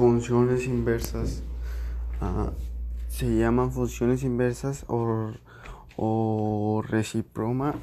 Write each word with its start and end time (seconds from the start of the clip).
funciones 0.00 0.64
inversas 0.64 1.42
ah, 2.22 2.52
se 3.08 3.36
llaman 3.36 3.70
funciones 3.70 4.22
inversas 4.22 4.86
o, 4.88 5.32
o 5.98 6.82
reciproma 6.88 7.74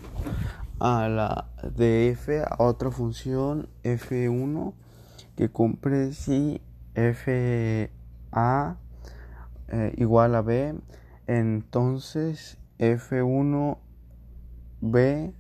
a 0.80 1.08
la 1.10 1.48
de 1.76 2.10
f 2.10 2.42
a 2.42 2.56
otra 2.58 2.90
función 2.90 3.70
f1 3.84 4.74
que 5.36 5.50
cumple 5.50 6.12
si 6.14 6.60
f 6.96 7.92
a 8.32 8.78
eh, 9.68 9.94
igual 9.98 10.34
a 10.34 10.42
b. 10.42 10.74
Entonces 11.28 12.58
f1 12.80 13.78
b 14.82 15.34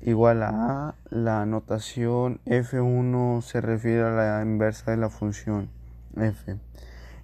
igual 0.00 0.42
a 0.42 0.48
A, 0.88 0.94
la 1.10 1.46
notación 1.46 2.40
F1 2.46 3.42
se 3.42 3.60
refiere 3.60 4.02
a 4.02 4.10
la 4.10 4.42
inversa 4.42 4.90
de 4.90 4.96
la 4.96 5.08
función 5.08 5.70
f 6.16 6.56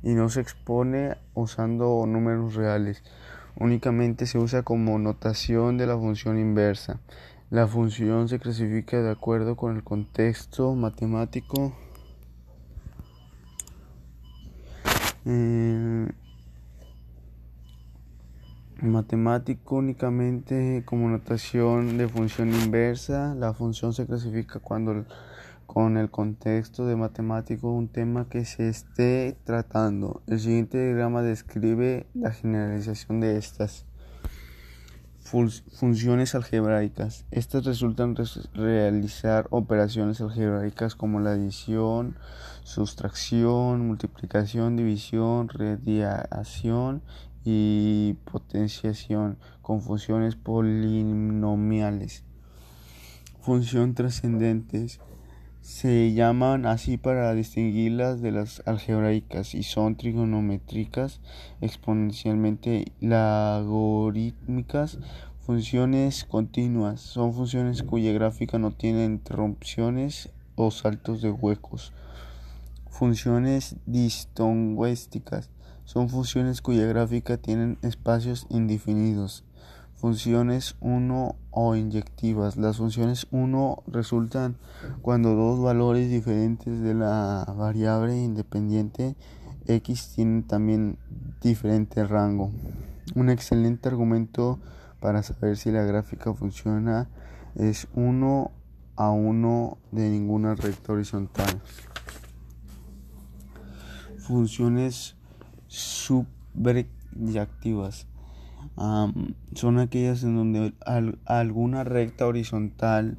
y 0.02 0.14
no 0.14 0.28
se 0.28 0.40
expone 0.40 1.16
usando 1.34 2.04
números 2.06 2.54
reales. 2.54 3.02
Únicamente 3.56 4.26
se 4.26 4.38
usa 4.38 4.62
como 4.62 4.98
notación 4.98 5.76
de 5.76 5.86
la 5.86 5.96
función 5.96 6.38
inversa. 6.38 7.00
La 7.50 7.66
función 7.66 8.28
se 8.28 8.38
clasifica 8.38 9.02
de 9.02 9.10
acuerdo 9.10 9.56
con 9.56 9.76
el 9.76 9.82
contexto 9.82 10.74
matemático. 10.74 11.72
Eh, 15.26 16.08
matemático 18.80 19.76
únicamente 19.76 20.82
como 20.86 21.08
notación 21.08 21.98
de 21.98 22.08
función 22.08 22.54
inversa. 22.54 23.34
La 23.34 23.52
función 23.52 23.92
se 23.92 24.06
clasifica 24.06 24.60
cuando 24.60 25.04
con 25.72 25.96
el 25.96 26.10
contexto 26.10 26.84
de 26.84 26.96
matemático 26.96 27.70
un 27.70 27.86
tema 27.86 28.28
que 28.28 28.44
se 28.44 28.68
esté 28.68 29.38
tratando. 29.44 30.20
El 30.26 30.40
siguiente 30.40 30.84
diagrama 30.84 31.22
describe 31.22 32.08
la 32.12 32.32
generalización 32.32 33.20
de 33.20 33.36
estas 33.36 33.86
funciones 35.22 36.34
algebraicas. 36.34 37.24
Estas 37.30 37.66
resultan 37.66 38.16
realizar 38.52 39.46
operaciones 39.50 40.20
algebraicas 40.20 40.96
como 40.96 41.20
la 41.20 41.30
adición, 41.30 42.16
sustracción, 42.64 43.86
multiplicación, 43.86 44.74
división, 44.76 45.48
radiación 45.50 47.00
y 47.44 48.14
potenciación 48.24 49.38
con 49.62 49.82
funciones 49.82 50.34
polinomiales. 50.34 52.24
Función 53.40 53.94
trascendentes 53.94 54.98
se 55.60 56.12
llaman 56.14 56.64
así 56.66 56.96
para 56.96 57.34
distinguirlas 57.34 58.22
de 58.22 58.32
las 58.32 58.62
algebraicas 58.66 59.54
y 59.54 59.62
son 59.62 59.96
trigonométricas, 59.96 61.20
exponencialmente 61.60 62.92
logarítmicas, 63.00 64.98
funciones 65.40 66.24
continuas, 66.24 67.00
son 67.00 67.34
funciones 67.34 67.82
cuya 67.82 68.12
gráfica 68.12 68.58
no 68.58 68.70
tiene 68.70 69.04
interrupciones 69.04 70.30
o 70.54 70.70
saltos 70.70 71.20
de 71.22 71.30
huecos. 71.30 71.92
Funciones 72.88 73.76
distonguésticas 73.86 75.50
son 75.84 76.08
funciones 76.08 76.62
cuya 76.62 76.86
gráfica 76.86 77.36
tienen 77.36 77.78
espacios 77.82 78.46
indefinidos. 78.48 79.44
Funciones 80.00 80.76
1 80.80 81.36
o 81.50 81.76
inyectivas. 81.76 82.56
Las 82.56 82.78
funciones 82.78 83.26
1 83.32 83.82
resultan 83.86 84.56
cuando 85.02 85.34
dos 85.34 85.60
valores 85.60 86.08
diferentes 86.08 86.80
de 86.80 86.94
la 86.94 87.44
variable 87.54 88.16
independiente 88.16 89.14
x 89.66 90.14
tienen 90.14 90.44
también 90.44 90.96
diferente 91.42 92.06
rango. 92.06 92.50
Un 93.14 93.28
excelente 93.28 93.90
argumento 93.90 94.58
para 95.00 95.22
saber 95.22 95.58
si 95.58 95.70
la 95.70 95.82
gráfica 95.82 96.32
funciona 96.32 97.10
es 97.54 97.86
1 97.94 98.50
a 98.96 99.10
1 99.10 99.78
de 99.92 100.08
ninguna 100.08 100.54
recta 100.54 100.94
horizontal. 100.94 101.60
Funciones 104.16 105.16
subyactivas 105.66 108.06
son 108.76 109.78
aquellas 109.78 110.22
en 110.22 110.36
donde 110.36 110.74
alguna 111.26 111.84
recta 111.84 112.26
horizontal 112.26 113.18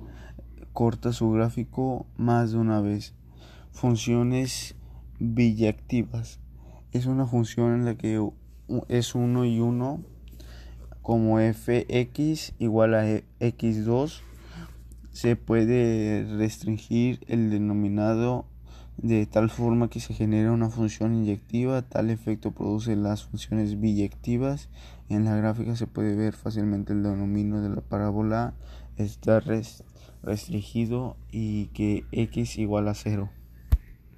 corta 0.73 1.13
su 1.13 1.31
gráfico 1.31 2.05
más 2.17 2.51
de 2.51 2.57
una 2.57 2.81
vez. 2.81 3.13
Funciones 3.71 4.75
biyactivas 5.19 6.39
es 6.91 7.05
una 7.05 7.25
función 7.25 7.73
en 7.73 7.85
la 7.85 7.95
que 7.95 8.21
es 8.87 9.15
1 9.15 9.45
y 9.45 9.59
1 9.59 10.03
como 11.01 11.39
fx 11.39 12.53
igual 12.59 12.93
a 12.93 13.05
x2 13.39 14.21
se 15.11 15.35
puede 15.35 16.25
restringir 16.37 17.19
el 17.27 17.49
denominado 17.49 18.45
de 19.01 19.25
tal 19.25 19.49
forma 19.49 19.89
que 19.89 19.99
se 19.99 20.13
genera 20.13 20.51
una 20.51 20.69
función 20.69 21.15
inyectiva, 21.15 21.81
tal 21.81 22.11
efecto 22.11 22.51
produce 22.51 22.95
las 22.95 23.23
funciones 23.23 23.79
biyectivas. 23.79 24.69
En 25.09 25.25
la 25.25 25.35
gráfica 25.35 25.75
se 25.75 25.87
puede 25.87 26.15
ver 26.15 26.33
fácilmente 26.33 26.93
el 26.93 27.01
denominio 27.01 27.61
de 27.61 27.69
la 27.69 27.81
parábola 27.81 28.53
está 28.97 29.41
restringido 30.21 31.17
y 31.31 31.67
que 31.67 32.05
x 32.11 32.59
igual 32.59 32.87
a 32.87 32.93
cero. 32.93 33.29